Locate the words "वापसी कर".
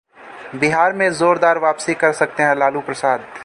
1.57-2.13